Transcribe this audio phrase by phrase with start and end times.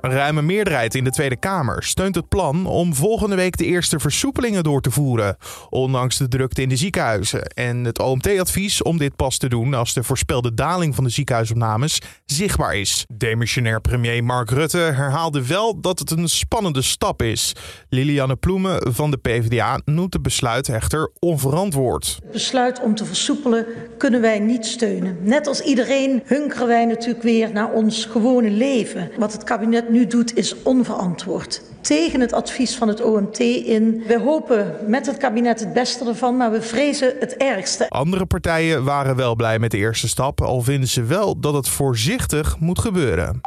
[0.00, 3.98] Een ruime meerderheid in de Tweede Kamer steunt het plan om volgende week de eerste
[3.98, 5.36] versoepelingen door te voeren,
[5.70, 7.42] ondanks de drukte in de ziekenhuizen.
[7.42, 12.00] En het OMT-advies om dit pas te doen als de voorspelde daling van de ziekenhuisopnames
[12.24, 13.04] zichtbaar is.
[13.12, 17.52] Demissionair premier Mark Rutte herhaalde wel dat het een spannende stap is.
[17.88, 22.18] Lilianne Ploemen van de PvdA noemt het besluit echter onverantwoord.
[22.22, 23.66] Het besluit om te versoepelen
[23.98, 25.16] kunnen wij niet steunen.
[25.22, 29.10] Net als iedereen hunkeren wij natuurlijk weer naar ons gewone leven.
[29.18, 31.62] Wat het kabinet nu doet is onverantwoord.
[31.80, 34.02] Tegen het advies van het OMT in.
[34.06, 37.88] We hopen met het kabinet het beste ervan, maar we vrezen het ergste.
[37.88, 41.68] Andere partijen waren wel blij met de eerste stap, al vinden ze wel dat het
[41.68, 43.40] voorzichtig moet gebeuren.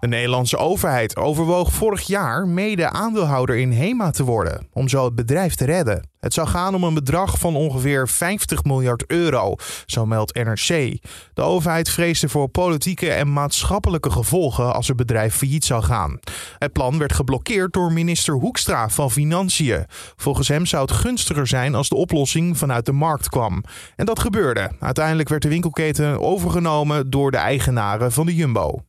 [0.00, 5.14] De Nederlandse overheid overwoog vorig jaar mede aandeelhouder in HEMA te worden, om zo het
[5.14, 6.08] bedrijf te redden.
[6.28, 9.54] Het zou gaan om een bedrag van ongeveer 50 miljard euro,
[9.86, 10.98] zo meldt NRC.
[11.34, 16.18] De overheid vreesde voor politieke en maatschappelijke gevolgen als het bedrijf failliet zou gaan.
[16.58, 19.86] Het plan werd geblokkeerd door minister Hoekstra van Financiën.
[20.16, 23.64] Volgens hem zou het gunstiger zijn als de oplossing vanuit de markt kwam.
[23.96, 24.70] En dat gebeurde.
[24.80, 28.82] Uiteindelijk werd de winkelketen overgenomen door de eigenaren van de Jumbo.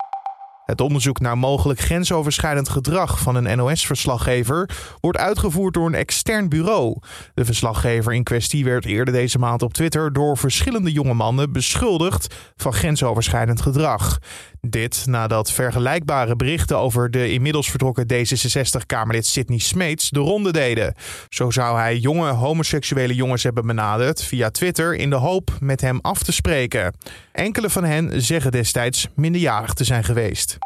[0.70, 6.98] Het onderzoek naar mogelijk grensoverschrijdend gedrag van een NOS-verslaggever wordt uitgevoerd door een extern bureau.
[7.34, 12.36] De verslaggever in kwestie werd eerder deze maand op Twitter door verschillende jonge mannen beschuldigd
[12.56, 14.20] van grensoverschrijdend gedrag.
[14.62, 20.96] Dit nadat vergelijkbare berichten over de inmiddels vertrokken D66-Kamerlid Sidney Smeets de ronde deden.
[21.30, 26.00] Zo zou hij jonge homoseksuele jongens hebben benaderd via Twitter in de hoop met hem
[26.02, 26.94] af te spreken.
[27.32, 30.58] Enkele van hen zeggen destijds minderjarig te zijn geweest.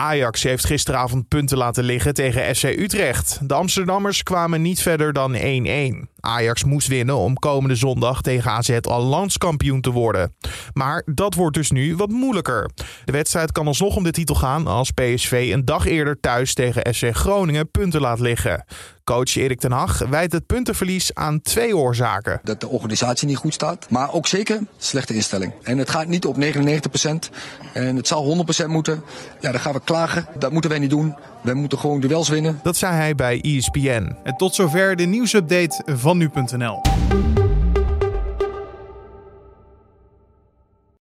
[0.00, 3.38] Ajax heeft gisteravond punten laten liggen tegen SC Utrecht.
[3.42, 6.09] De Amsterdammers kwamen niet verder dan 1-1.
[6.20, 10.34] Ajax moest winnen om komende zondag tegen AZ al landskampioen te worden.
[10.72, 12.70] Maar dat wordt dus nu wat moeilijker.
[13.04, 16.94] De wedstrijd kan alsnog om de titel gaan als PSV een dag eerder thuis tegen
[16.94, 18.64] SC Groningen punten laat liggen.
[19.04, 22.40] Coach Erik ten Hag wijt het puntenverlies aan twee oorzaken.
[22.42, 25.52] Dat de organisatie niet goed staat, maar ook zeker slechte instelling.
[25.62, 26.40] En het gaat niet op 99%
[27.72, 29.02] en het zal 100% moeten.
[29.40, 30.26] Ja, dan gaan we klagen.
[30.38, 31.14] Dat moeten wij niet doen.
[31.42, 32.60] Wij moeten gewoon duels winnen.
[32.62, 34.16] Dat zei hij bij ESPN.
[34.24, 37.39] En tot zover de nieuwsupdate van nu.nl.